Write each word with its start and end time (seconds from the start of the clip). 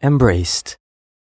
Embraced, 0.00 0.76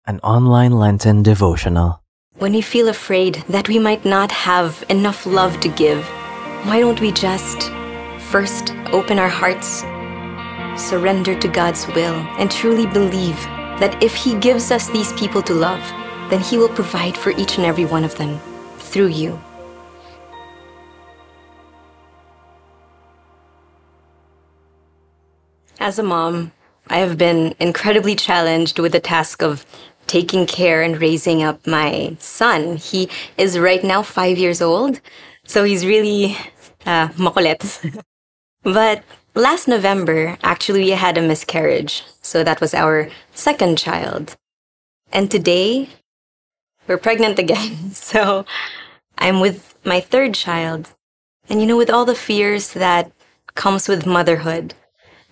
an 0.07 0.19
online 0.21 0.73
Lenten 0.73 1.23
devotional. 1.23 2.03
When 2.39 2.55
we 2.55 2.63
feel 2.63 2.89
afraid 2.89 3.45
that 3.51 3.69
we 3.69 3.79
might 3.79 4.07
not 4.07 4.33
have 4.33 4.83
enough 4.89 5.27
love 5.27 5.61
to 5.61 5.69
give, 5.69 6.03
why 6.65 6.81
don't 6.81 6.99
we 6.99 7.13
just 7.13 7.71
first 8.31 8.75
open 8.87 9.19
our 9.19 9.29
hearts, 9.29 9.81
surrender 10.83 11.39
to 11.39 11.49
God's 11.49 11.87
will, 11.89 12.15
and 12.39 12.51
truly 12.51 12.87
believe 12.87 13.37
that 13.79 14.03
if 14.03 14.15
He 14.15 14.39
gives 14.39 14.71
us 14.71 14.89
these 14.89 15.13
people 15.21 15.43
to 15.43 15.53
love, 15.53 15.83
then 16.31 16.41
He 16.41 16.57
will 16.57 16.71
provide 16.71 17.15
for 17.15 17.33
each 17.33 17.59
and 17.59 17.67
every 17.67 17.85
one 17.85 18.05
of 18.05 18.17
them 18.17 18.41
through 18.79 19.09
you. 19.09 19.39
As 25.79 25.99
a 25.99 26.03
mom, 26.03 26.53
I 26.89 26.99
have 26.99 27.17
been 27.17 27.55
incredibly 27.59 28.15
challenged 28.15 28.79
with 28.79 28.93
the 28.93 29.01
task 29.01 29.43
of 29.43 29.65
taking 30.07 30.47
care 30.47 30.83
and 30.83 31.01
raising 31.01 31.43
up 31.43 31.67
my 31.67 32.17
son. 32.19 32.77
He 32.77 33.09
is 33.39 33.59
right 33.59 33.83
now 33.83 34.03
five 34.03 34.37
years 34.37 34.61
old, 34.61 35.01
so 35.45 35.65
he's 35.65 35.87
really 35.87 36.37
uh, 36.85 37.09
makulit. 37.09 37.63
but 38.63 39.03
last 39.35 39.69
November, 39.69 40.37
actually, 40.43 40.85
we 40.85 40.91
had 40.91 41.17
a 41.17 41.23
miscarriage. 41.23 42.05
So 42.21 42.45
that 42.45 42.61
was 42.61 42.75
our 42.75 43.09
second 43.33 43.79
child. 43.79 44.37
And 45.13 45.31
today, 45.31 45.89
we're 46.87 46.99
pregnant 46.99 47.39
again. 47.39 47.91
So 47.93 48.45
I'm 49.19 49.41
with 49.41 49.75
my 49.85 50.01
third 50.01 50.35
child. 50.35 50.91
And 51.49 51.61
you 51.61 51.67
know, 51.67 51.77
with 51.77 51.91
all 51.91 52.05
the 52.05 52.15
fears 52.15 52.73
that 52.73 53.13
comes 53.55 53.89
with 53.89 54.07
motherhood 54.07 54.75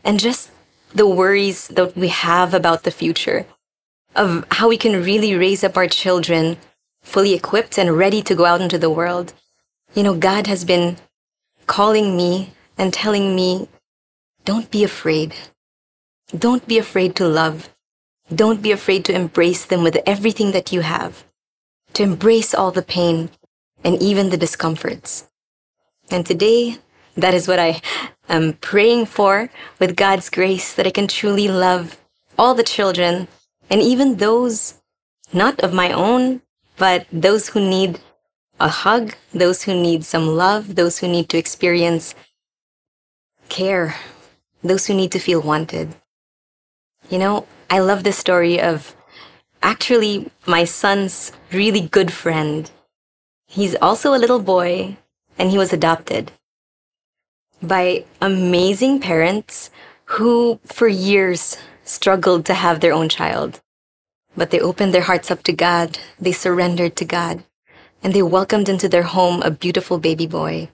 and 0.05 0.21
just 0.21 0.51
the 0.95 1.07
worries 1.07 1.69
that 1.69 1.97
we 1.97 2.09
have 2.09 2.55
about 2.55 2.83
the 2.83 2.91
future, 2.91 3.47
of 4.15 4.45
how 4.51 4.69
we 4.69 4.77
can 4.77 5.03
really 5.03 5.35
raise 5.35 5.63
up 5.63 5.77
our 5.77 5.87
children 5.87 6.57
fully 7.03 7.35
equipped 7.35 7.79
and 7.79 7.97
ready 7.97 8.23
to 8.23 8.35
go 8.35 8.45
out 8.45 8.61
into 8.61 8.79
the 8.79 8.91
world. 8.91 9.33
You 9.95 10.03
know, 10.03 10.15
God 10.15 10.47
has 10.47 10.65
been 10.65 10.97
calling 11.67 12.17
me 12.17 12.53
and 12.77 12.93
telling 12.93 13.35
me, 13.35 13.69
don't 14.45 14.71
be 14.71 14.85
afraid. 14.85 15.35
Don't 16.37 16.67
be 16.67 16.79
afraid 16.79 17.15
to 17.17 17.29
love. 17.29 17.71
Don't 18.35 18.63
be 18.63 18.73
afraid 18.73 19.05
to 19.07 19.15
embrace 19.15 19.65
them 19.65 19.83
with 19.83 19.99
everything 20.07 20.53
that 20.53 20.73
you 20.73 20.83
have, 20.83 21.25
to 21.95 22.03
embrace 22.03 22.55
all 22.55 22.71
the 22.71 22.83
pain 22.83 23.31
and 23.83 24.01
even 24.01 24.31
the 24.31 24.37
discomforts. 24.37 25.29
And 26.11 26.25
today, 26.25 26.79
that 27.17 27.35
is 27.35 27.49
what 27.49 27.59
I 27.59 27.81
am 28.29 28.55
praying 28.55 29.07
for 29.07 29.51
with 29.79 29.97
God's 29.97 30.31
grace 30.31 30.73
that 30.75 30.87
I 30.87 30.91
can 30.91 31.09
truly 31.09 31.49
love 31.49 32.01
all 32.39 32.55
the 32.55 32.63
children 32.63 33.29
and 33.69 33.81
even 33.83 34.17
those 34.17 34.75
not 35.33 35.61
of 35.61 35.73
my 35.73 35.93
own, 35.93 36.43
but 36.77 37.07
those 37.13 37.49
who 37.49 37.61
need 37.61 38.01
a 38.59 38.69
hug, 38.69 39.15
those 39.33 39.63
who 39.63 39.75
need 39.75 40.05
some 40.05 40.27
love, 40.27 40.75
those 40.75 40.99
who 40.99 41.09
need 41.09 41.29
to 41.31 41.39
experience 41.39 42.15
care, 43.49 43.97
those 44.63 44.87
who 44.87 44.95
need 44.95 45.13
to 45.13 45.19
feel 45.19 45.41
wanted. 45.41 45.95
You 47.09 47.19
know, 47.19 47.47
I 47.69 47.79
love 47.81 48.05
the 48.05 48.13
story 48.13 48.61
of 48.61 48.95
actually 49.63 50.31
my 50.47 50.65
son's 50.65 51.33
really 51.53 51.81
good 51.81 52.13
friend. 52.13 52.71
He's 53.47 53.75
also 53.77 54.15
a 54.15 54.19
little 54.19 54.41
boy 54.41 54.97
and 55.39 55.51
he 55.51 55.59
was 55.59 55.73
adopted 55.73 56.33
by 57.63 58.05
amazing 58.21 59.01
parents 59.01 59.71
who 60.05 60.59
for 60.65 60.89
years 60.89 61.57
struggled 61.85 62.45
to 62.47 62.55
have 62.55 62.81
their 62.81 62.93
own 62.93 63.09
child. 63.09 63.61
But 64.37 64.51
they 64.51 64.61
opened 64.61 64.95
their 64.95 65.03
hearts 65.03 65.31
up 65.31 65.43
to 65.45 65.53
God, 65.53 65.99
they 66.19 66.33
surrendered 66.33 66.97
to 66.97 67.05
God, 67.05 67.45
and 68.03 68.13
they 68.13 68.23
welcomed 68.23 68.69
into 68.69 68.89
their 68.89 69.03
home 69.03 69.43
a 69.43 69.51
beautiful 69.51 69.99
baby 69.99 70.27
boy. 70.27 70.71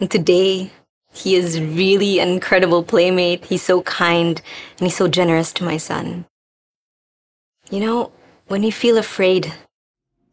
And 0.00 0.10
today, 0.10 0.70
he 1.12 1.34
is 1.34 1.60
really 1.60 2.20
an 2.20 2.28
incredible 2.28 2.82
playmate. 2.82 3.44
He's 3.46 3.62
so 3.62 3.82
kind 3.82 4.40
and 4.78 4.86
he's 4.86 4.96
so 4.96 5.08
generous 5.08 5.52
to 5.54 5.64
my 5.64 5.76
son. 5.76 6.26
You 7.70 7.80
know, 7.80 8.12
when 8.46 8.62
we 8.62 8.70
feel 8.70 8.98
afraid 8.98 9.52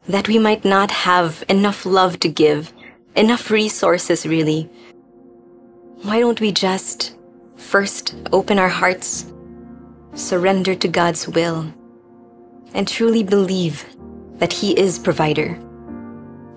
that 0.08 0.28
we 0.28 0.38
might 0.38 0.64
not 0.64 0.91
have 0.91 1.44
enough 1.50 1.86
love 1.86 2.20
to 2.20 2.30
give, 2.30 2.74
enough 3.16 3.50
resources 3.50 4.25
really, 4.25 4.70
why 6.06 6.20
don't 6.20 6.40
we 6.40 6.52
just 6.52 7.16
first 7.58 8.14
open 8.32 8.60
our 8.60 8.70
hearts 8.70 9.26
surrender 10.14 10.76
to 10.76 10.88
God's 10.88 11.28
will, 11.28 11.74
and 12.76 12.88
truly 12.88 13.24
believe 13.24 13.84
that 14.38 14.54
He 14.54 14.78
is 14.78 15.00
provider. 15.00 15.60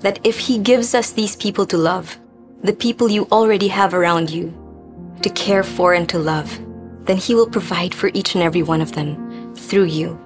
That 0.00 0.20
if 0.22 0.38
He 0.38 0.58
gives 0.58 0.94
us 0.94 1.12
these 1.12 1.34
people 1.34 1.64
to 1.66 1.78
love, 1.78 2.18
the 2.62 2.74
people 2.74 3.10
you 3.10 3.26
already 3.32 3.68
have 3.68 3.94
around 3.94 4.30
you, 4.30 4.52
to 5.22 5.30
care 5.30 5.64
for 5.64 5.94
and 5.94 6.06
to 6.10 6.18
love, 6.18 6.60
then 7.06 7.16
He 7.16 7.34
will 7.34 7.48
provide 7.48 7.94
for 7.94 8.10
each 8.12 8.34
and 8.34 8.44
every 8.44 8.62
one 8.62 8.82
of 8.82 8.92
them 8.92 9.54
through 9.54 9.86
you. 9.86 10.20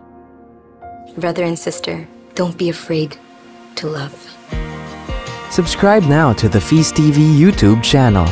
Brother 1.17 1.45
and 1.45 1.59
sister, 1.59 2.09
don't 2.35 2.59
be 2.59 2.71
afraid 2.71 3.17
to 3.77 3.87
love. 3.87 4.15
Subscribe 5.51 6.03
now 6.03 6.33
to 6.33 6.49
the 6.49 6.61
Feast 6.61 6.97
TV 6.97 7.39
YouTube 7.39 7.85
channel 7.85 8.27